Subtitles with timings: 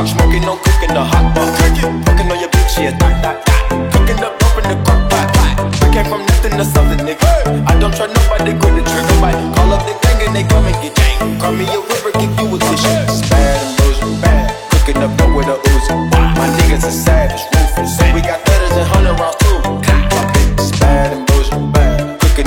[0.00, 1.52] Stop smoking, no cooking the hot pot.
[1.60, 3.44] Cooking on your bitch, yeah, that, that.
[3.44, 3.92] dot.
[3.92, 5.28] Cooking up, up in the crock pot.
[5.76, 7.28] We came from nothing to something, nigga.
[7.68, 9.04] I don't try nobody, quit the trigger.
[9.20, 11.36] Nobody call up the gang and they come and get gang.
[11.36, 12.96] Call me a river, give you a tissue.
[13.12, 14.48] It's bad illusion, bad.
[14.72, 15.92] Cooking up dope with a ooze.
[16.32, 18.00] My niggas are savage, ruthless.
[18.16, 19.60] We got thudders and hundred rounds too.
[19.60, 20.24] My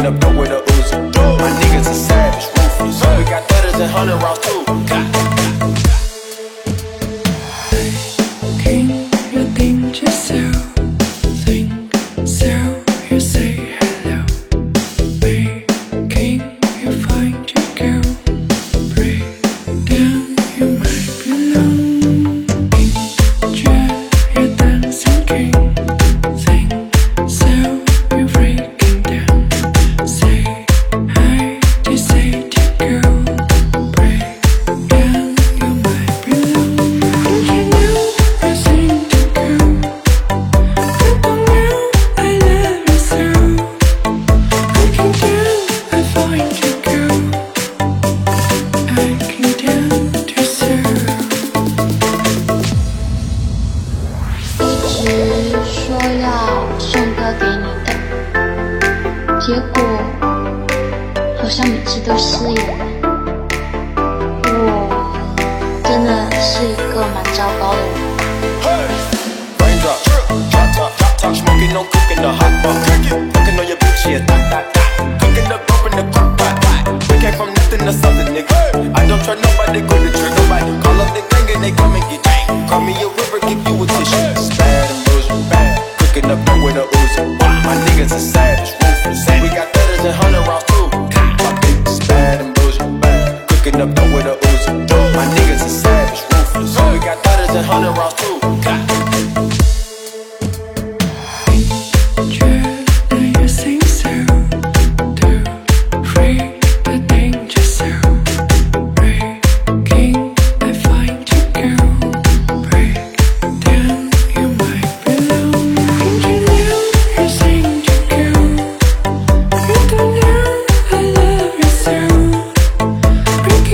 [0.10, 0.98] up with a Uzi.
[1.38, 2.98] My niggas are savage, ruthless.
[2.98, 5.43] We got thudders and hundred rounds too.
[25.34, 25.73] You.
[59.54, 59.68] 结果
[61.38, 62.58] 好像每次都失言，
[64.44, 64.90] 我
[65.84, 66.10] 真的
[66.42, 67.84] 是一个蛮糟糕的人。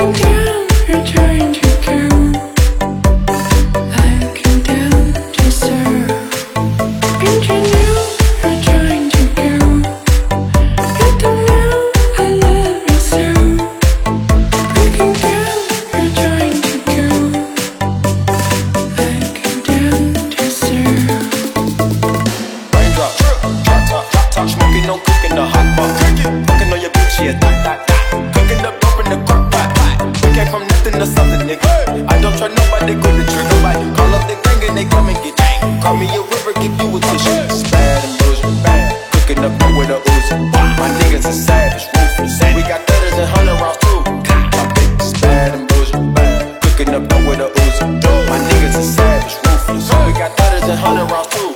[0.09, 0.38] okay.
[33.01, 35.81] grip the trigger like Call up the gang and they come and get dang.
[35.81, 37.71] Call me a river, give you a tissue.
[37.71, 38.95] Bad and bush, bad.
[39.13, 40.29] Cooking up with a ooze.
[40.79, 42.39] My niggas are savage, ruthless.
[42.55, 43.99] We got thudders and hundred rounds too.
[44.55, 46.61] My bitch is bad and bush, bad.
[46.61, 47.87] Cooking up with a Uzi.
[48.29, 49.89] My niggas are savage, ruthless.
[50.05, 51.48] We got thudders and hundred rounds too.